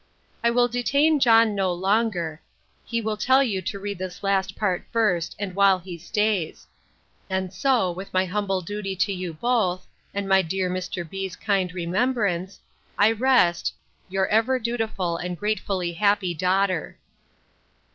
I 0.43 0.49
will 0.49 0.67
detain 0.67 1.19
John 1.19 1.53
no 1.53 1.71
longer. 1.71 2.41
He 2.83 3.01
will 3.01 3.17
tell 3.17 3.43
you 3.43 3.61
to 3.61 3.77
read 3.77 3.99
this 3.99 4.23
last 4.23 4.55
part 4.55 4.83
first, 4.91 5.35
and 5.37 5.53
while 5.55 5.77
he 5.77 5.99
stays. 5.99 6.65
And 7.29 7.53
so, 7.53 7.91
with 7.91 8.11
my 8.11 8.25
humble 8.25 8.61
duty 8.61 8.95
to 8.95 9.13
you 9.13 9.31
both, 9.33 9.85
and 10.11 10.27
my 10.27 10.41
dear 10.41 10.71
Mr. 10.71 11.07
B——'s 11.07 11.35
kind 11.35 11.71
remembrance, 11.71 12.59
I 12.97 13.11
rest 13.11 13.75
Your 14.09 14.25
ever 14.29 14.57
dutiful 14.57 15.17
and 15.17 15.37
gratefully 15.37 15.93
happy 15.93 16.33
DAUGHTER. 16.33 16.97